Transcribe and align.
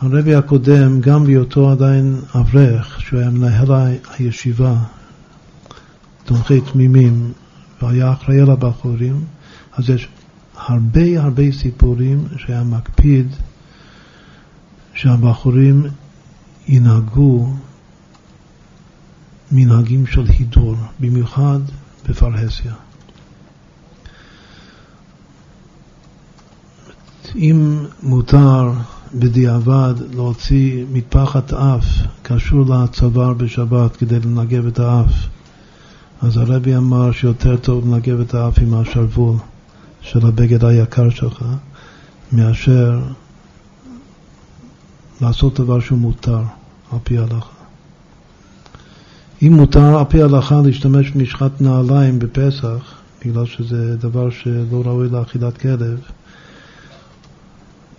הרבי 0.00 0.34
הקודם, 0.34 1.00
גם 1.00 1.24
בהיותו 1.24 1.70
עדיין 1.70 2.20
אברך, 2.34 3.00
שהוא 3.00 3.20
היה 3.20 3.30
מנהל 3.30 3.72
הישיבה, 4.18 4.76
תומכי 6.24 6.60
תמימים, 6.60 7.32
והיה 7.82 8.12
אחראי 8.12 8.40
על 8.40 8.50
הבחורים, 8.50 9.24
אז 9.72 9.90
יש 9.90 10.08
הרבה 10.54 11.22
הרבה 11.22 11.52
סיפורים 11.52 12.24
שהיה 12.36 12.62
מקפיד 12.64 13.26
שהבחורים 14.94 15.82
ינהגו 16.68 17.52
מנהגים 19.52 20.06
של 20.06 20.24
הידור, 20.28 20.76
במיוחד 21.00 21.60
בפרהסיה. 22.08 22.74
אם 27.34 27.84
מותר 28.02 28.72
בדיעבד 29.18 29.94
להוציא 30.14 30.84
מטפחת 30.92 31.52
אף 31.52 31.84
קשור 32.22 32.64
לצוואר 32.74 33.32
בשבת 33.32 33.96
כדי 33.96 34.20
לנגב 34.20 34.66
את 34.66 34.78
האף, 34.78 35.12
אז 36.22 36.36
הרבי 36.36 36.76
אמר 36.76 37.12
שיותר 37.12 37.56
טוב 37.56 37.86
לנגב 37.86 38.20
את 38.20 38.34
האף 38.34 38.58
עם 38.58 38.74
השרוול 38.74 39.36
של 40.00 40.26
הבגד 40.26 40.64
היקר 40.64 41.10
שלך, 41.10 41.44
מאשר 42.32 43.00
לעשות 45.20 45.60
דבר 45.60 45.80
שהוא 45.80 45.98
מותר 45.98 46.42
על 46.92 46.98
פי 47.04 47.18
ההלכה. 47.18 47.56
אם 49.42 49.52
מותר 49.52 49.98
על 49.98 50.04
פי 50.04 50.22
ההלכה 50.22 50.60
להשתמש 50.64 51.10
במשחת 51.10 51.60
נעליים 51.60 52.18
בפסח, 52.18 52.94
בגלל 53.24 53.46
שזה 53.46 53.96
דבר 53.96 54.30
שלא 54.30 54.82
ראוי 54.84 55.08
לאכילת 55.08 55.58
כלב, 55.58 56.00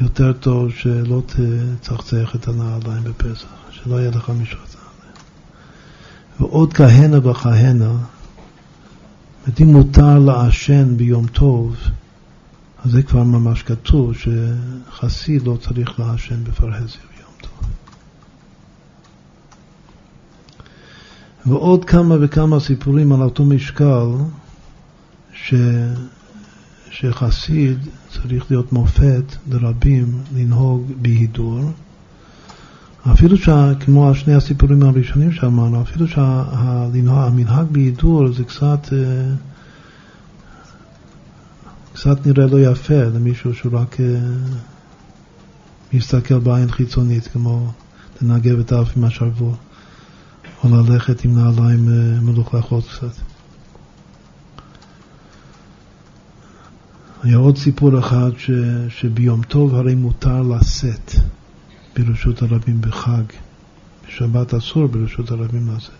יותר 0.00 0.32
טוב 0.32 0.70
שלא 0.70 1.22
תצחצח 1.26 2.34
את 2.34 2.48
הנעליים 2.48 3.04
בפסח, 3.04 3.46
שלא 3.70 3.96
יהיה 4.00 4.10
לך 4.10 4.30
משחת 4.42 4.74
נעליים. 4.74 5.16
ועוד 6.40 6.72
כהנה 6.72 7.28
וכהנה, 7.28 7.92
אם 9.62 9.66
מותר 9.66 10.18
לעשן 10.18 10.96
ביום 10.96 11.26
טוב, 11.26 11.76
אז 12.84 12.90
זה 12.90 13.02
כבר 13.02 13.22
ממש 13.22 13.62
כתוב 13.62 14.12
שחסיד 14.14 15.42
לא 15.42 15.56
צריך 15.60 16.00
לעשן 16.00 16.44
בפרהסיה 16.44 17.00
ביום 17.16 17.32
טוב. 17.40 17.68
ועוד 21.46 21.84
כמה 21.84 22.14
וכמה 22.20 22.60
סיפורים 22.60 23.12
על 23.12 23.22
אותו 23.22 23.44
משקל 23.44 24.06
ש... 25.32 25.54
שחסיד 26.92 27.78
צריך 28.10 28.50
להיות 28.50 28.72
מופת 28.72 29.36
לרבים 29.50 30.22
לנהוג 30.34 30.92
בהידור. 31.02 31.60
אפילו 33.12 33.36
שה, 33.36 33.72
כמו 33.80 34.14
שני 34.14 34.34
הסיפורים 34.34 34.82
הראשונים 34.82 35.32
שאמרנו, 35.32 35.82
אפילו 35.82 36.08
שהמנהג 36.08 37.66
בהידור 37.70 38.32
זה 38.32 38.44
קצת, 38.44 38.92
אה, 38.92 39.34
קצת 41.92 42.26
נראה 42.26 42.46
לא 42.46 42.60
יפה 42.60 43.02
למישהו 43.02 43.54
שהוא 43.54 43.78
רק 43.78 44.00
אה, 44.00 44.06
מסתכל 45.92 46.38
בעין 46.38 46.70
חיצונית, 46.70 47.26
כמו 47.26 47.72
לנגב 48.22 48.58
את 48.58 48.72
האף 48.72 48.96
עם 48.96 49.04
השרוול, 49.04 49.54
או 50.64 50.68
ללכת 50.68 51.24
עם 51.24 51.38
נעליים 51.38 51.88
אה, 51.88 52.20
מלוכלכות 52.20 52.84
קצת. 52.88 53.31
היה 57.22 57.36
עוד 57.36 57.58
סיפור 57.58 57.98
אחד 57.98 58.30
ש, 58.38 58.50
שביום 58.88 59.42
טוב 59.42 59.74
הרי 59.74 59.94
מותר 59.94 60.42
לשאת 60.42 61.12
ברשות 61.96 62.42
הרבים 62.42 62.80
בחג. 62.80 63.22
בשבת 64.06 64.54
אסור 64.54 64.86
ברשות 64.86 65.30
הרבים 65.30 65.76
לשאת. 65.76 65.90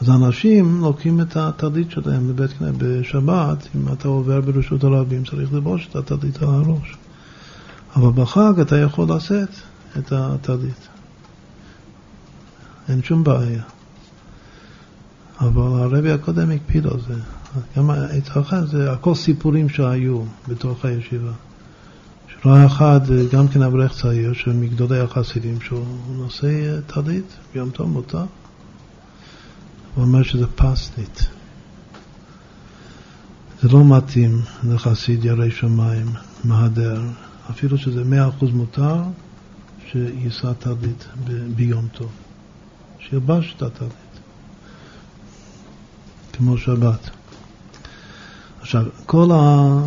אז 0.00 0.10
אנשים 0.10 0.80
לוקחים 0.80 1.20
את 1.20 1.36
הטלית 1.36 1.90
שלהם 1.90 2.30
לבית 2.30 2.52
כנסת. 2.52 2.74
בשבת, 2.78 3.68
אם 3.76 3.92
אתה 3.92 4.08
עובר 4.08 4.40
ברשות 4.40 4.84
הרבים, 4.84 5.24
צריך 5.24 5.52
לבוש 5.52 5.88
את 5.90 5.96
הטלית 5.96 6.42
על 6.42 6.48
הראש. 6.48 6.96
אבל 7.96 8.22
בחג 8.22 8.60
אתה 8.60 8.78
יכול 8.78 9.06
לשאת 9.16 9.50
את 9.98 10.12
הטלית. 10.12 10.88
אין 12.88 13.02
שום 13.02 13.24
בעיה. 13.24 13.62
אבל 15.40 15.62
הרבי 15.62 16.12
הקודם 16.12 16.50
הקפיד 16.50 16.86
על 16.86 17.00
זה. 17.08 17.14
גם 17.76 17.90
אצלך 17.90 18.56
זה 18.70 18.92
הכל 18.92 19.14
סיפורים 19.14 19.68
שהיו 19.68 20.22
בתוך 20.48 20.84
הישיבה. 20.84 21.32
שראה 22.28 22.66
אחד, 22.66 23.00
גם 23.32 23.48
כן 23.48 23.62
אברך 23.62 23.92
צעיר, 23.92 24.32
שמגדולי 24.32 25.00
החסידים, 25.00 25.60
שהוא 25.60 25.84
נושא 26.16 26.80
טלית, 26.86 27.36
ביום 27.54 27.70
טוב 27.70 27.88
מותר. 27.88 28.24
הוא 29.94 30.04
אומר 30.04 30.22
שזה 30.22 30.46
פסנית. 30.46 31.26
זה 33.62 33.68
לא 33.68 33.96
מתאים 33.96 34.40
לחסיד 34.68 35.24
ירא 35.24 35.50
שמיים, 35.50 36.06
מהדר, 36.44 37.02
אפילו 37.50 37.78
שזה 37.78 38.04
מאה 38.04 38.28
אחוז 38.28 38.50
מותר, 38.50 39.02
שיישא 39.90 40.52
טלית 40.52 41.08
ביום 41.56 41.88
טוב. 41.92 42.10
שילבש 42.98 43.54
את 43.56 43.62
הטלית, 43.62 44.20
כמו 46.32 46.58
שבת. 46.58 47.10
עכשיו, 48.62 48.84
כל, 49.06 49.30
ה, 49.32 49.78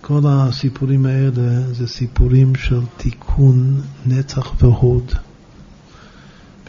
כל 0.00 0.20
הסיפורים 0.26 1.06
האלה 1.06 1.72
זה 1.72 1.86
סיפורים 1.86 2.54
של 2.54 2.80
תיקון 2.96 3.80
נצח 4.06 4.52
והוד 4.58 5.12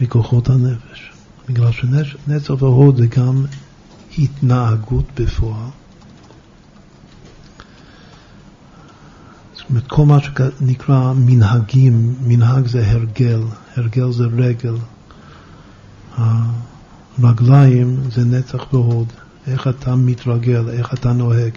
בכוחות 0.00 0.48
הנפש. 0.48 1.12
בגלל 1.48 1.72
שנצח 1.72 2.62
והוד 2.62 2.96
זה 2.96 3.06
גם 3.06 3.44
התנהגות 4.18 5.04
בפועל. 5.20 5.70
אומרת, 9.72 9.86
כל 9.86 10.06
מה 10.06 10.18
שנקרא 10.20 11.12
מנהגים, 11.12 12.14
מנהג 12.26 12.66
זה 12.66 12.90
הרגל, 12.90 13.42
הרגל 13.76 14.12
זה 14.12 14.24
רגל, 14.24 14.74
הרגליים 17.18 18.00
זה 18.10 18.24
נצח 18.24 18.72
והוד. 18.72 19.12
איך 19.46 19.68
אתה 19.68 19.96
מתרגל, 19.96 20.68
איך 20.68 20.94
אתה 20.94 21.12
נוהג. 21.12 21.52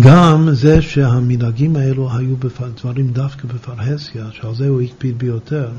גם 0.00 0.48
זה 0.52 0.82
שהמנהגים 0.82 1.76
האלו 1.76 2.12
היו 2.12 2.36
דברים 2.76 3.08
דווקא 3.12 3.48
בפרהסיה, 3.48 4.26
שעל 4.32 4.54
זה 4.54 4.68
הוא 4.68 4.80
הקפיד 4.80 5.18
ביותר, 5.18 5.70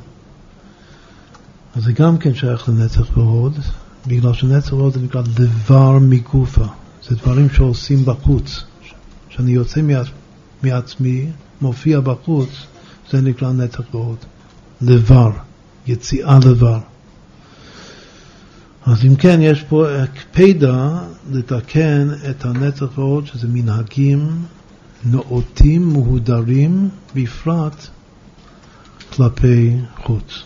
אז 1.76 1.84
זה 1.84 1.92
גם 1.92 2.18
כן 2.18 2.34
שייך 2.34 2.70
לנצח 2.70 3.18
והוד, 3.18 3.60
בגלל 4.08 4.34
שנצח 4.34 4.74
והוד 4.74 4.94
זה 4.94 5.00
נקרא 5.00 5.22
דבר 5.22 6.00
מגופה, 6.00 6.66
זה 7.10 7.16
דברים 7.16 7.50
שעושים 7.50 8.06
בחוץ. 8.06 8.64
כשאני 9.30 9.52
יוצא 9.52 9.82
מעצמי, 10.64 11.26
מופיע 11.62 12.00
בחוץ, 12.00 12.50
זה 13.12 13.22
נקרא 13.22 13.52
נצח 13.52 13.82
והוד. 13.92 14.18
דבר, 14.82 15.32
יציאה 15.88 16.40
לבר. 16.46 16.80
אז 18.86 19.06
אם 19.06 19.16
כן, 19.16 19.40
יש 19.42 19.64
פה 19.64 19.88
הקפדה 19.92 21.00
לתקן 21.32 22.10
את 22.30 22.46
הנצח 22.46 22.98
ועוד, 22.98 23.28
שזה 23.28 23.48
מנהגים 23.48 24.46
נאותים, 25.06 25.94
מהודרים, 25.94 26.90
בפרט 27.16 27.88
כלפי 29.16 29.76
חוץ. 30.04 30.44